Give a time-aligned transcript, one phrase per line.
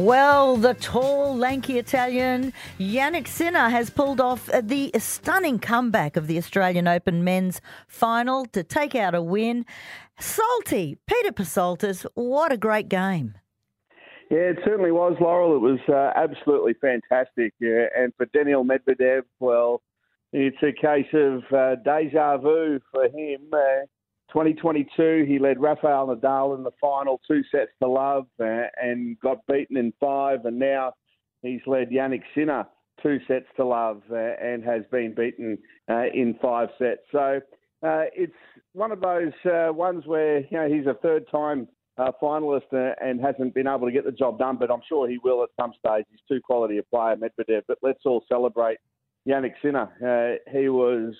[0.00, 6.38] Well, the tall, lanky Italian Jannik Sinner has pulled off the stunning comeback of the
[6.38, 9.66] Australian Open men's final to take out a win.
[10.18, 13.34] Salty, Peter Psaltis, what a great game.
[14.30, 15.54] Yeah, it certainly was, Laurel.
[15.54, 17.52] It was uh, absolutely fantastic.
[17.60, 17.84] Yeah.
[17.94, 19.82] And for Daniil Medvedev, well,
[20.32, 23.42] it's a case of uh, deja vu for him.
[23.52, 23.84] Uh,
[24.32, 29.38] 2022, he led Rafael Nadal in the final, two sets to love, uh, and got
[29.46, 30.44] beaten in five.
[30.44, 30.92] And now
[31.42, 32.66] he's led Jannik Sinner
[33.02, 35.58] two sets to love uh, and has been beaten
[35.90, 37.00] uh, in five sets.
[37.12, 37.40] So
[37.82, 38.32] uh, it's
[38.72, 43.20] one of those uh, ones where you know he's a third time uh, finalist and
[43.20, 45.72] hasn't been able to get the job done, but I'm sure he will at some
[45.78, 46.04] stage.
[46.10, 47.62] He's too quality a player, Medvedev.
[47.68, 48.78] But let's all celebrate
[49.28, 50.38] Jannik Sinner.
[50.50, 51.14] he was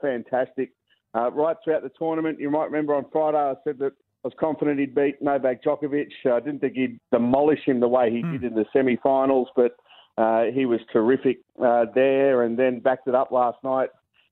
[0.00, 0.72] fantastic
[1.14, 2.40] uh, right throughout the tournament.
[2.40, 3.92] You might remember on Friday I said that
[4.24, 6.08] I was confident he'd beat Novak Djokovic.
[6.24, 8.32] Uh, I didn't think he'd demolish him the way he mm.
[8.32, 9.76] did in the semi-finals, but
[10.16, 13.88] uh, he was terrific uh, there, and then backed it up last night.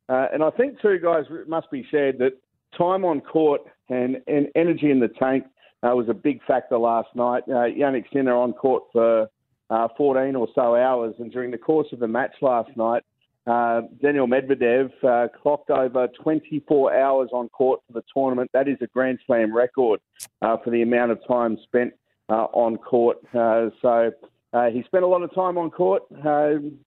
[0.09, 2.33] Uh, and I think too, guys, it must be said that
[2.77, 5.45] time on court and, and energy in the tank
[5.83, 7.43] uh, was a big factor last night.
[7.49, 9.29] Uh, Jannik Sinner on court for
[9.97, 13.03] 14 or so hours, and during the course of the match last night,
[13.47, 18.51] uh, Daniil Medvedev uh, clocked over 24 hours on court for the tournament.
[18.53, 20.01] That is a Grand Slam record
[20.43, 21.93] uh, for the amount of time spent
[22.29, 23.19] uh, on court.
[23.35, 24.11] Uh, so
[24.73, 26.03] he spent a lot of time on court,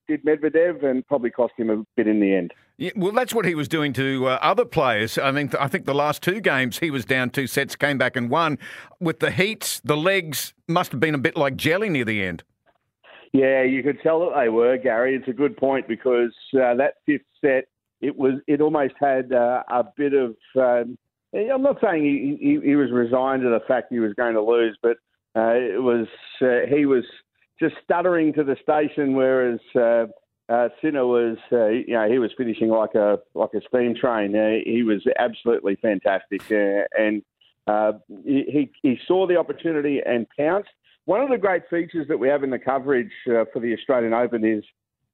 [0.07, 2.53] did Medvedev, and probably cost him a bit in the end.
[2.77, 5.17] Yeah, well, that's what he was doing to other players.
[5.17, 8.15] I mean, I think the last two games he was down two sets, came back
[8.15, 8.57] and won.
[8.99, 12.43] With the heats, the legs must have been a bit like jelly near the end.
[13.33, 15.15] Yeah, you could tell that they were, Gary.
[15.15, 17.65] It's a good point because uh, that fifth set,
[17.99, 20.35] it was it almost had uh, a bit of.
[20.55, 20.97] Um,
[21.35, 24.41] I'm not saying he, he, he, was resigned to the fact he was going to
[24.41, 24.97] lose, but
[25.35, 26.05] uh, it was
[26.43, 27.03] uh, he was
[27.59, 30.05] just stuttering to the station, whereas uh,
[30.47, 34.63] uh, Sinner was, you know, he was finishing like a like a steam train.
[34.63, 37.23] he was absolutely fantastic, and
[38.23, 40.69] he he saw the opportunity and pounced.
[41.05, 44.13] One of the great features that we have in the coverage uh, for the Australian
[44.13, 44.63] Open is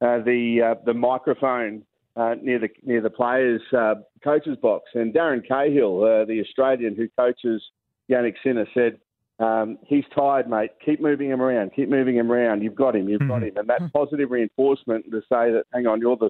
[0.00, 1.82] uh, the uh, the microphone
[2.16, 4.84] uh, near the near the players' uh, coaches box.
[4.94, 7.62] And Darren Cahill, uh, the Australian who coaches
[8.10, 8.98] Jannik Sinner, said.
[9.40, 10.72] Um, he's tired, mate.
[10.84, 11.70] Keep moving him around.
[11.74, 12.62] Keep moving him around.
[12.62, 13.08] You've got him.
[13.08, 13.56] You've got him.
[13.56, 16.28] And that positive reinforcement to say that, hang on, you're the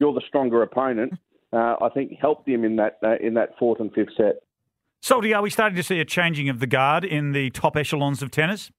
[0.00, 1.12] you're the stronger opponent.
[1.52, 4.40] I think helped him in that in that fourth and fifth set.
[5.00, 8.22] Salty, are we starting to see a changing of the guard in the top echelons
[8.24, 8.72] of tennis?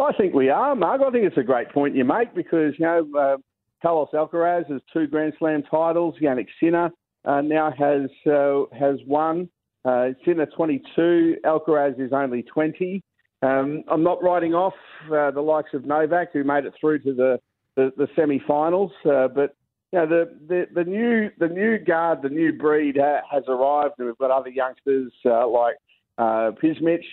[0.00, 1.00] I think we are, Mark.
[1.04, 3.36] I think it's a great point you make because, you know, uh,
[3.82, 6.14] Carlos Alcaraz has two Grand Slam titles.
[6.20, 6.90] Jannik Sinner
[7.24, 9.48] uh, now has uh, has one.
[9.84, 11.36] Uh, Sinner 22.
[11.44, 13.02] Alcaraz is only 20.
[13.42, 14.74] Um, I'm not writing off
[15.06, 17.40] uh, the likes of Novak, who made it through to the
[17.76, 19.54] the, the semi-finals, uh, but
[19.92, 23.94] you know, the, the, the new the new guard, the new breed ha- has arrived,
[23.98, 25.76] and we've got other youngsters uh, like
[26.18, 26.50] uh,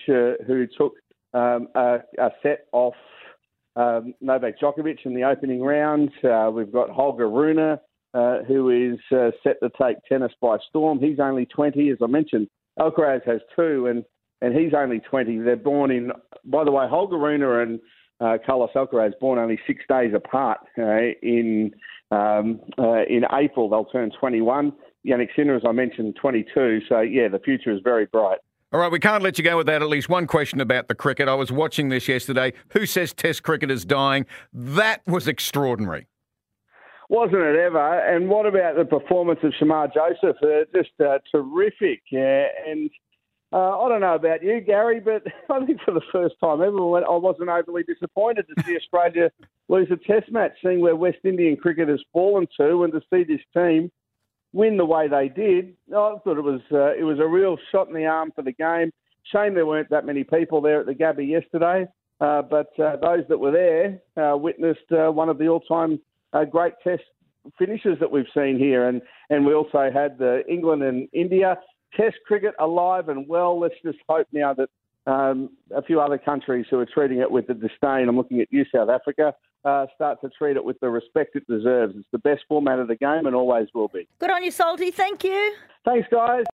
[0.10, 0.94] uh, who took
[1.36, 1.68] um,
[2.42, 2.96] set off
[3.76, 6.10] um, Novak Djokovic in the opening round.
[6.24, 7.78] Uh, we've got Holger Rune,
[8.14, 11.00] uh, who is uh, set to take tennis by storm.
[11.00, 12.48] He's only 20, as I mentioned.
[12.80, 14.04] Alcaraz has two, and,
[14.42, 15.40] and he's only 20.
[15.40, 16.12] They're born in,
[16.46, 17.80] by the way, Holger Rune and
[18.22, 20.60] uh, Carlos Alcaraz born only six days apart.
[20.78, 21.72] Uh, in
[22.12, 24.72] um, uh, in April, they'll turn 21.
[25.06, 26.82] Jannik Sinner, as I mentioned, 22.
[26.88, 28.40] So yeah, the future is very bright.
[28.76, 31.30] All right, we can't let you go without at least one question about the cricket.
[31.30, 32.52] I was watching this yesterday.
[32.72, 34.26] Who says Test cricket is dying?
[34.52, 36.08] That was extraordinary.
[37.08, 38.00] Wasn't it ever?
[38.00, 40.36] And what about the performance of Shamar Joseph?
[40.44, 42.02] Uh, just uh, terrific.
[42.12, 42.48] Yeah.
[42.68, 42.90] And
[43.54, 46.98] uh, I don't know about you, Gary, but I think for the first time ever,
[46.98, 49.32] I wasn't overly disappointed to see Australia
[49.70, 53.24] lose a Test match, seeing where West Indian cricket has fallen to, and to see
[53.24, 53.90] this team
[54.56, 57.90] win the way they did, I thought it was uh, it was a real shot
[57.90, 58.92] in the arm for the game.
[59.32, 61.86] Shame there weren't that many people there at the Gabba yesterday,
[62.22, 66.00] uh, but uh, those that were there uh, witnessed uh, one of the all-time
[66.34, 67.04] uh, great Test
[67.60, 71.58] finishes that we've seen here, and and we also had the England and India
[71.96, 73.60] Test cricket alive and well.
[73.60, 74.70] Let's just hope now that
[75.08, 78.10] um, a few other countries who are treating it with the disdain.
[78.10, 79.34] I'm looking at you, South Africa
[79.66, 81.96] uh, start to treat it with the respect it deserves.
[81.98, 84.08] It's the best format of the game and always will be.
[84.20, 84.92] Good on you, Salty.
[84.92, 85.56] Thank you.
[85.84, 86.44] Thanks, guys.